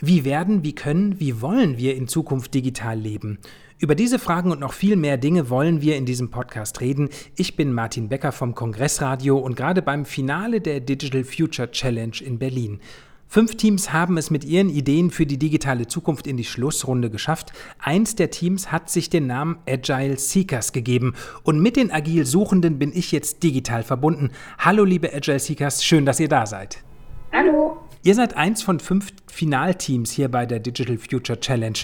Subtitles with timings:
[0.00, 3.38] Wie werden, wie können, wie wollen wir in Zukunft digital leben?
[3.80, 7.08] Über diese Fragen und noch viel mehr Dinge wollen wir in diesem Podcast reden.
[7.34, 12.38] Ich bin Martin Becker vom Kongressradio und gerade beim Finale der Digital Future Challenge in
[12.38, 12.78] Berlin.
[13.26, 17.52] Fünf Teams haben es mit ihren Ideen für die digitale Zukunft in die Schlussrunde geschafft.
[17.80, 21.14] Eins der Teams hat sich den Namen Agile Seekers gegeben.
[21.42, 24.30] Und mit den Agil Suchenden bin ich jetzt digital verbunden.
[24.58, 26.84] Hallo liebe Agile Seekers, schön, dass ihr da seid.
[27.32, 27.67] Hallo.
[28.02, 31.78] Ihr seid eins von fünf Finalteams hier bei der Digital Future Challenge.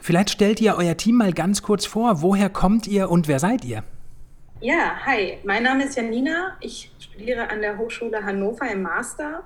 [0.00, 2.22] Vielleicht stellt ihr euer Team mal ganz kurz vor.
[2.22, 3.84] Woher kommt ihr und wer seid ihr?
[4.60, 6.56] Ja, hi, mein Name ist Janina.
[6.60, 9.42] Ich studiere an der Hochschule Hannover im Master.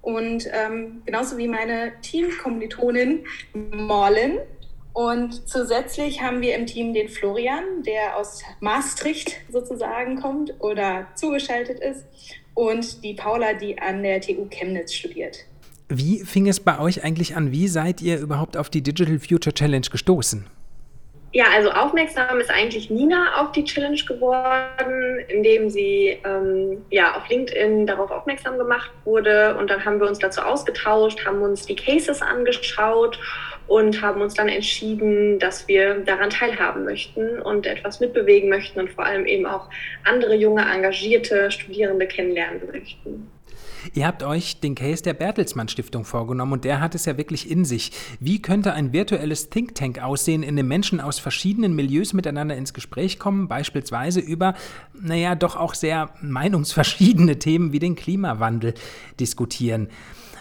[0.00, 4.38] Und ähm, genauso wie meine Teamkommilitonin Morlin.
[4.96, 11.80] Und zusätzlich haben wir im Team den Florian, der aus Maastricht sozusagen kommt oder zugeschaltet
[11.80, 12.06] ist
[12.54, 15.44] und die Paula, die an der TU Chemnitz studiert.
[15.90, 17.52] Wie fing es bei euch eigentlich an?
[17.52, 20.46] Wie seid ihr überhaupt auf die Digital Future Challenge gestoßen?
[21.36, 27.28] Ja, also aufmerksam ist eigentlich Nina auf die Challenge geworden, indem sie ähm, ja, auf
[27.28, 29.54] LinkedIn darauf aufmerksam gemacht wurde.
[29.58, 33.20] Und dann haben wir uns dazu ausgetauscht, haben uns die Cases angeschaut
[33.66, 38.90] und haben uns dann entschieden, dass wir daran teilhaben möchten und etwas mitbewegen möchten und
[38.90, 39.68] vor allem eben auch
[40.04, 43.30] andere junge, engagierte Studierende kennenlernen möchten.
[43.94, 47.50] Ihr habt euch den Case der Bertelsmann Stiftung vorgenommen und der hat es ja wirklich
[47.50, 47.92] in sich.
[48.20, 52.74] Wie könnte ein virtuelles Think Tank aussehen, in dem Menschen aus verschiedenen Milieus miteinander ins
[52.74, 54.54] Gespräch kommen, beispielsweise über,
[55.00, 58.74] naja, doch auch sehr meinungsverschiedene Themen wie den Klimawandel
[59.20, 59.88] diskutieren?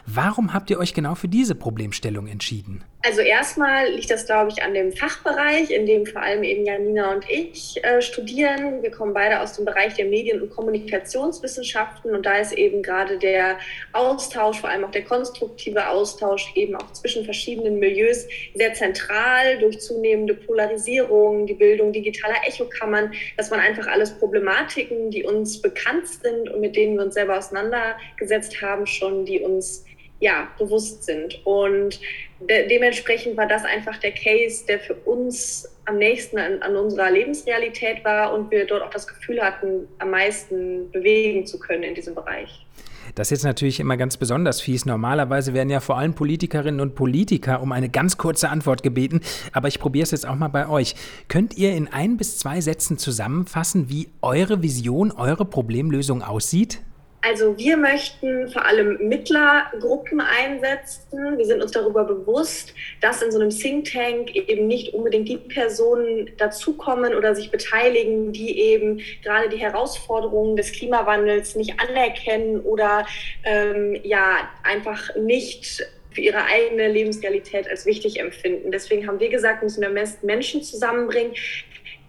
[0.08, 2.84] Warum habt ihr euch genau für diese Problemstellung entschieden?
[3.06, 7.14] Also erstmal liegt das, glaube ich, an dem Fachbereich, in dem vor allem eben Janina
[7.14, 8.82] und ich äh, studieren.
[8.82, 13.20] Wir kommen beide aus dem Bereich der Medien- und Kommunikationswissenschaften und da ist eben gerade
[13.20, 13.60] der
[13.94, 19.82] Austausch, vor allem auch der konstruktive Austausch eben auch zwischen verschiedenen Milieus sehr zentral durch
[19.82, 23.14] zunehmende Polarisierung, die Bildung digitaler Echokammern.
[23.38, 27.38] Das waren einfach alles Problematiken, die uns bekannt sind und mit denen wir uns selber
[27.38, 29.86] auseinandergesetzt haben schon, die uns
[30.20, 31.46] ja, bewusst sind.
[31.46, 32.00] Und
[32.40, 37.12] de dementsprechend war das einfach der Case, der für uns am nächsten an, an, unserer
[37.12, 41.96] Lebensrealität war und wir dort auch das Gefühl hatten, am meisten bewegen zu können in
[41.96, 42.66] diesem Bereich.
[43.14, 44.86] Das ist jetzt natürlich immer ganz besonders fies.
[44.86, 49.22] Normalerweise werden ja vor allem Politikerinnen und Politiker um eine ganz kurze Antwort gebeten,
[49.52, 50.96] aber ich probiere es jetzt auch mal bei euch.
[51.28, 56.80] Könnt ihr in ein bis zwei Sätzen zusammenfassen, wie eure Vision, eure Problemlösung aussieht?
[57.26, 61.40] Also wir möchten vor allem Mittlergruppen einsetzen.
[61.40, 65.38] Wir sind uns darüber bewusst, dass in so einem Think Tank eben nicht unbedingt die
[65.38, 73.08] Personen dazukommen oder sich beteiligen, die eben gerade die Herausforderungen des Klimawandels nicht anerkennen oder
[73.44, 78.72] ähm, ja einfach nicht für ihre eigene Lebensrealität als wichtig empfinden.
[78.72, 79.90] Deswegen haben wir gesagt, müssen wir
[80.22, 81.34] Menschen zusammenbringen,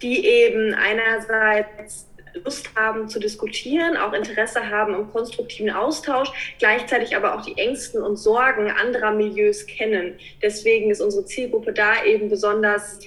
[0.03, 2.06] die eben einerseits
[2.43, 8.01] Lust haben zu diskutieren, auch Interesse haben am konstruktiven Austausch, gleichzeitig aber auch die Ängsten
[8.01, 10.17] und Sorgen anderer Milieus kennen.
[10.41, 12.99] Deswegen ist unsere Zielgruppe da eben besonders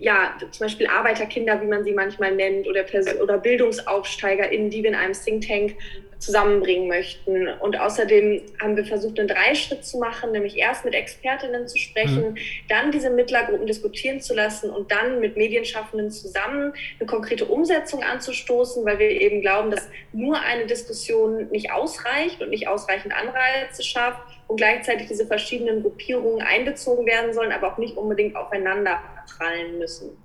[0.00, 2.84] ja, zum Beispiel Arbeiterkinder, wie man sie manchmal nennt, oder,
[3.20, 5.74] oder BildungsaufsteigerInnen, die wir in einem Think Tank
[6.18, 7.48] zusammenbringen möchten.
[7.48, 12.32] Und außerdem haben wir versucht, einen Dreischritt zu machen, nämlich erst mit Expertinnen zu sprechen,
[12.32, 12.38] mhm.
[12.68, 18.84] dann diese Mittlergruppen diskutieren zu lassen und dann mit Medienschaffenden zusammen eine konkrete Umsetzung anzustoßen,
[18.84, 24.20] weil wir eben glauben, dass nur eine Diskussion nicht ausreicht und nicht ausreichend Anreize schafft
[24.48, 29.00] und gleichzeitig diese verschiedenen Gruppierungen einbezogen werden sollen, aber auch nicht unbedingt aufeinander
[29.36, 30.16] prallen müssen.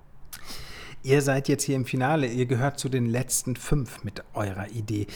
[1.06, 5.08] Ihr seid jetzt hier im Finale, ihr gehört zu den letzten fünf mit eurer Idee.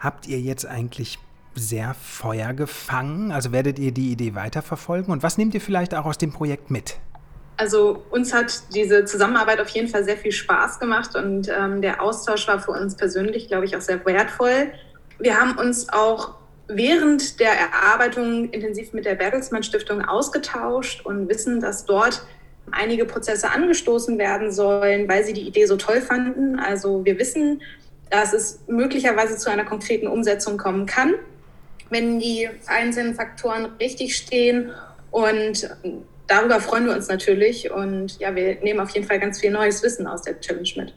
[0.00, 1.18] Habt ihr jetzt eigentlich
[1.54, 3.30] sehr Feuer gefangen?
[3.30, 5.12] Also werdet ihr die Idee weiterverfolgen?
[5.12, 6.96] Und was nehmt ihr vielleicht auch aus dem Projekt mit?
[7.58, 12.02] Also uns hat diese Zusammenarbeit auf jeden Fall sehr viel Spaß gemacht und ähm, der
[12.02, 14.72] Austausch war für uns persönlich, glaube ich, auch sehr wertvoll.
[15.18, 16.36] Wir haben uns auch
[16.68, 22.26] während der Erarbeitung intensiv mit der Bertelsmann Stiftung ausgetauscht und wissen, dass dort
[22.70, 26.58] einige Prozesse angestoßen werden sollen, weil sie die Idee so toll fanden.
[26.58, 27.62] Also wir wissen,
[28.10, 31.14] dass es möglicherweise zu einer konkreten Umsetzung kommen kann,
[31.90, 34.70] wenn die einzelnen Faktoren richtig stehen.
[35.10, 35.68] Und
[36.26, 37.70] darüber freuen wir uns natürlich.
[37.70, 40.94] Und ja, wir nehmen auf jeden Fall ganz viel neues Wissen aus der Challenge mit.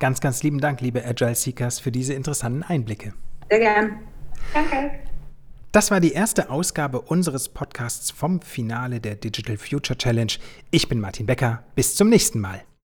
[0.00, 3.14] Ganz, ganz lieben Dank, liebe Agile Seekers, für diese interessanten Einblicke.
[3.48, 4.00] Sehr gern.
[4.52, 4.90] Danke.
[5.74, 10.32] Das war die erste Ausgabe unseres Podcasts vom Finale der Digital Future Challenge.
[10.70, 11.64] Ich bin Martin Becker.
[11.74, 12.62] Bis zum nächsten Mal.